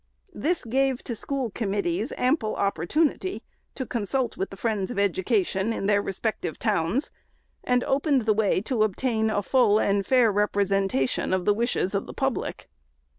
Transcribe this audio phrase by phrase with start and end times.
[0.33, 3.43] This gave to school com mittees ample opportunity
[3.75, 7.11] to consult with the friends of Education, in their respective towns,
[7.63, 12.07] and opened a way to obtain a full and fair representation of the wishes of
[12.07, 12.67] the public.